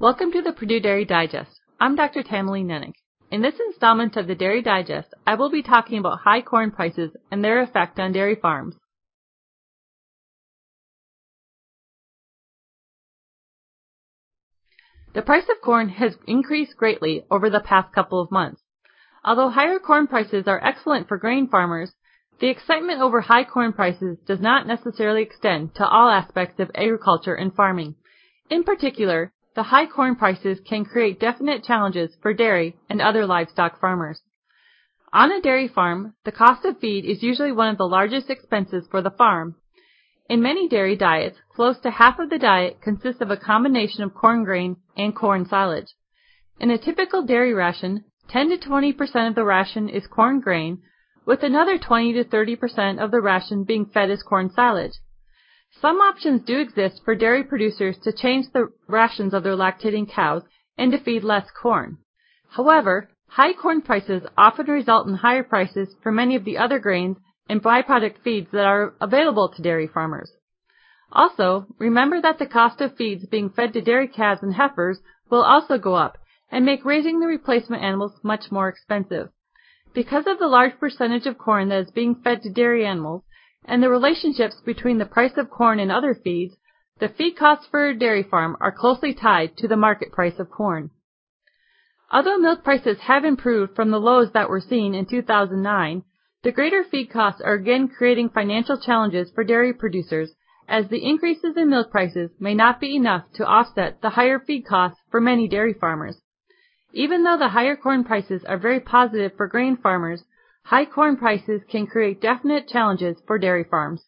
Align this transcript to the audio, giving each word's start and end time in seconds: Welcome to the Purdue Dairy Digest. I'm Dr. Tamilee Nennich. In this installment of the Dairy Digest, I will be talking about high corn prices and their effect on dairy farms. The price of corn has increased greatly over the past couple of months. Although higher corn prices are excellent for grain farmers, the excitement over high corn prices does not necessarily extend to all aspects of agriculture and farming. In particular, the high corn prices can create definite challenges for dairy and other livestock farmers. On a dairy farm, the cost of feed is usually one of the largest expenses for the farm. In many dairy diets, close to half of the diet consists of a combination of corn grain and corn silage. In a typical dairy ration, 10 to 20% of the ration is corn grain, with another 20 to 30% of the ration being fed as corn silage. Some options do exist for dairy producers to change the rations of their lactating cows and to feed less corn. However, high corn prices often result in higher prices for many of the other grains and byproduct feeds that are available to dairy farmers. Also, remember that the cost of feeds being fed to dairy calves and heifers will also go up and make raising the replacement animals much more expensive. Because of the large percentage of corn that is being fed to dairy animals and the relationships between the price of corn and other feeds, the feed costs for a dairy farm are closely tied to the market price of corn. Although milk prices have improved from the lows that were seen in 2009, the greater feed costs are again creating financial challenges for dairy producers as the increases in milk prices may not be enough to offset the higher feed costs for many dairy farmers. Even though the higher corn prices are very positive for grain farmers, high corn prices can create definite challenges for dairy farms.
Welcome 0.00 0.32
to 0.32 0.42
the 0.42 0.52
Purdue 0.52 0.80
Dairy 0.80 1.04
Digest. 1.04 1.60
I'm 1.78 1.94
Dr. 1.94 2.24
Tamilee 2.24 2.64
Nennich. 2.64 2.96
In 3.30 3.42
this 3.42 3.54
installment 3.64 4.16
of 4.16 4.26
the 4.26 4.34
Dairy 4.34 4.60
Digest, 4.60 5.14
I 5.24 5.36
will 5.36 5.52
be 5.52 5.62
talking 5.62 5.98
about 5.98 6.18
high 6.18 6.42
corn 6.42 6.72
prices 6.72 7.12
and 7.30 7.44
their 7.44 7.62
effect 7.62 8.00
on 8.00 8.10
dairy 8.10 8.34
farms. 8.34 8.74
The 15.14 15.22
price 15.22 15.44
of 15.48 15.62
corn 15.62 15.90
has 15.90 16.16
increased 16.26 16.76
greatly 16.76 17.24
over 17.30 17.48
the 17.48 17.60
past 17.60 17.94
couple 17.94 18.20
of 18.20 18.32
months. 18.32 18.62
Although 19.24 19.50
higher 19.50 19.78
corn 19.78 20.08
prices 20.08 20.48
are 20.48 20.62
excellent 20.62 21.06
for 21.06 21.18
grain 21.18 21.46
farmers, 21.48 21.92
the 22.40 22.48
excitement 22.48 23.00
over 23.00 23.20
high 23.20 23.44
corn 23.44 23.72
prices 23.72 24.18
does 24.26 24.40
not 24.40 24.66
necessarily 24.66 25.22
extend 25.22 25.76
to 25.76 25.86
all 25.86 26.10
aspects 26.10 26.58
of 26.58 26.72
agriculture 26.74 27.36
and 27.36 27.54
farming. 27.54 27.94
In 28.50 28.64
particular, 28.64 29.32
the 29.54 29.64
high 29.64 29.86
corn 29.86 30.16
prices 30.16 30.58
can 30.68 30.84
create 30.84 31.20
definite 31.20 31.62
challenges 31.62 32.16
for 32.20 32.34
dairy 32.34 32.76
and 32.88 33.00
other 33.00 33.26
livestock 33.26 33.80
farmers. 33.80 34.20
On 35.12 35.30
a 35.30 35.40
dairy 35.40 35.68
farm, 35.68 36.14
the 36.24 36.32
cost 36.32 36.64
of 36.64 36.80
feed 36.80 37.04
is 37.04 37.22
usually 37.22 37.52
one 37.52 37.68
of 37.68 37.78
the 37.78 37.86
largest 37.86 38.30
expenses 38.30 38.86
for 38.90 39.00
the 39.00 39.12
farm. 39.12 39.54
In 40.28 40.42
many 40.42 40.68
dairy 40.68 40.96
diets, 40.96 41.38
close 41.54 41.78
to 41.80 41.90
half 41.90 42.18
of 42.18 42.30
the 42.30 42.38
diet 42.38 42.80
consists 42.82 43.20
of 43.20 43.30
a 43.30 43.36
combination 43.36 44.02
of 44.02 44.14
corn 44.14 44.42
grain 44.42 44.76
and 44.96 45.14
corn 45.14 45.46
silage. 45.46 45.94
In 46.58 46.70
a 46.70 46.78
typical 46.78 47.22
dairy 47.22 47.54
ration, 47.54 48.04
10 48.28 48.50
to 48.50 48.56
20% 48.56 49.28
of 49.28 49.34
the 49.34 49.44
ration 49.44 49.88
is 49.88 50.06
corn 50.08 50.40
grain, 50.40 50.82
with 51.26 51.42
another 51.42 51.78
20 51.78 52.14
to 52.14 52.24
30% 52.24 52.98
of 52.98 53.10
the 53.10 53.20
ration 53.20 53.64
being 53.64 53.86
fed 53.86 54.10
as 54.10 54.22
corn 54.22 54.50
silage. 54.50 54.94
Some 55.80 56.00
options 56.00 56.42
do 56.42 56.58
exist 56.58 57.02
for 57.04 57.14
dairy 57.14 57.42
producers 57.42 57.98
to 58.04 58.12
change 58.12 58.46
the 58.52 58.68
rations 58.86 59.34
of 59.34 59.42
their 59.42 59.56
lactating 59.56 60.08
cows 60.08 60.42
and 60.78 60.92
to 60.92 60.98
feed 60.98 61.24
less 61.24 61.50
corn. 61.50 61.98
However, 62.50 63.10
high 63.28 63.52
corn 63.52 63.82
prices 63.82 64.22
often 64.38 64.66
result 64.66 65.08
in 65.08 65.14
higher 65.14 65.42
prices 65.42 65.94
for 66.02 66.12
many 66.12 66.36
of 66.36 66.44
the 66.44 66.58
other 66.58 66.78
grains 66.78 67.18
and 67.48 67.62
byproduct 67.62 68.18
feeds 68.22 68.50
that 68.52 68.64
are 68.64 68.94
available 69.00 69.48
to 69.48 69.62
dairy 69.62 69.86
farmers. 69.86 70.30
Also, 71.12 71.66
remember 71.78 72.20
that 72.20 72.38
the 72.38 72.46
cost 72.46 72.80
of 72.80 72.96
feeds 72.96 73.26
being 73.26 73.50
fed 73.50 73.72
to 73.72 73.80
dairy 73.80 74.08
calves 74.08 74.42
and 74.42 74.54
heifers 74.54 75.00
will 75.30 75.42
also 75.42 75.78
go 75.78 75.94
up 75.94 76.18
and 76.50 76.64
make 76.64 76.84
raising 76.84 77.20
the 77.20 77.26
replacement 77.26 77.82
animals 77.82 78.12
much 78.22 78.50
more 78.50 78.68
expensive. 78.68 79.28
Because 79.92 80.26
of 80.26 80.38
the 80.38 80.48
large 80.48 80.78
percentage 80.78 81.26
of 81.26 81.38
corn 81.38 81.68
that 81.68 81.80
is 81.80 81.90
being 81.90 82.14
fed 82.14 82.42
to 82.42 82.50
dairy 82.50 82.86
animals 82.86 83.22
and 83.64 83.82
the 83.82 83.88
relationships 83.88 84.60
between 84.64 84.98
the 84.98 85.06
price 85.06 85.36
of 85.36 85.50
corn 85.50 85.80
and 85.80 85.90
other 85.90 86.14
feeds, 86.14 86.56
the 86.98 87.08
feed 87.08 87.32
costs 87.36 87.66
for 87.66 87.86
a 87.86 87.98
dairy 87.98 88.22
farm 88.22 88.56
are 88.60 88.70
closely 88.70 89.12
tied 89.14 89.56
to 89.56 89.66
the 89.66 89.76
market 89.76 90.12
price 90.12 90.38
of 90.38 90.50
corn. 90.50 90.90
Although 92.10 92.38
milk 92.38 92.62
prices 92.62 93.00
have 93.00 93.24
improved 93.24 93.74
from 93.74 93.90
the 93.90 94.00
lows 94.00 94.30
that 94.32 94.48
were 94.48 94.60
seen 94.60 94.94
in 94.94 95.06
2009, 95.06 96.04
the 96.42 96.52
greater 96.52 96.84
feed 96.84 97.10
costs 97.10 97.40
are 97.40 97.54
again 97.54 97.88
creating 97.88 98.28
financial 98.28 98.78
challenges 98.78 99.30
for 99.32 99.42
dairy 99.42 99.72
producers 99.72 100.34
as 100.68 100.88
the 100.88 101.04
increases 101.04 101.56
in 101.56 101.70
milk 101.70 101.90
prices 101.90 102.30
may 102.38 102.54
not 102.54 102.80
be 102.80 102.94
enough 102.94 103.24
to 103.32 103.46
offset 103.46 104.00
the 104.00 104.10
higher 104.10 104.38
feed 104.38 104.66
costs 104.66 105.00
for 105.10 105.20
many 105.20 105.48
dairy 105.48 105.74
farmers. 105.74 106.20
Even 106.92 107.24
though 107.24 107.38
the 107.38 107.48
higher 107.48 107.76
corn 107.76 108.04
prices 108.04 108.44
are 108.44 108.58
very 108.58 108.80
positive 108.80 109.32
for 109.36 109.48
grain 109.48 109.76
farmers, 109.76 110.22
high 110.64 110.86
corn 110.86 111.16
prices 111.16 111.60
can 111.68 111.86
create 111.86 112.22
definite 112.22 112.66
challenges 112.66 113.16
for 113.26 113.38
dairy 113.38 113.64
farms. 113.64 114.02